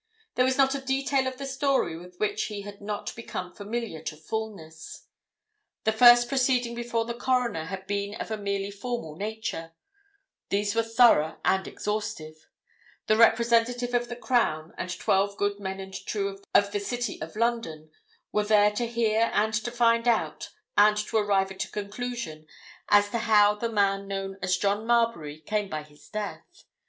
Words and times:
There 0.33 0.45
was 0.45 0.57
not 0.57 0.73
a 0.73 0.81
detail 0.81 1.27
of 1.27 1.37
the 1.37 1.45
story 1.45 1.95
with 1.95 2.17
which 2.17 2.45
he 2.45 2.61
had 2.63 2.81
not 2.81 3.15
become 3.15 3.53
familiar 3.53 4.01
to 4.01 4.17
fulness. 4.17 5.03
The 5.83 5.91
first 5.91 6.27
proceeding 6.27 6.73
before 6.73 7.05
the 7.05 7.13
coroner 7.13 7.65
had 7.65 7.85
been 7.85 8.15
of 8.15 8.31
a 8.31 8.35
merely 8.37 8.71
formal 8.71 9.15
nature; 9.15 9.73
these 10.49 10.73
were 10.73 10.81
thorough 10.81 11.39
and 11.45 11.67
exhaustive; 11.67 12.47
the 13.05 13.15
representative 13.15 13.93
of 13.93 14.09
the 14.09 14.15
Crown 14.15 14.73
and 14.75 14.89
twelve 14.89 15.37
good 15.37 15.59
men 15.59 15.79
and 15.79 15.93
true 15.93 16.39
of 16.51 16.71
the 16.71 16.79
City 16.79 17.21
of 17.21 17.35
London 17.35 17.91
were 18.31 18.43
there 18.45 18.71
to 18.71 18.87
hear 18.87 19.29
and 19.35 19.53
to 19.53 19.69
find 19.69 20.07
out 20.07 20.49
and 20.75 20.97
to 20.97 21.17
arrive 21.17 21.51
at 21.51 21.65
a 21.65 21.69
conclusion 21.69 22.47
as 22.89 23.11
to 23.11 23.19
how 23.19 23.53
the 23.53 23.69
man 23.69 24.07
known 24.07 24.39
as 24.41 24.57
John 24.57 24.87
Marbury 24.87 25.41
came 25.41 25.69
by 25.69 25.83
his 25.83 26.09
death. 26.09 26.63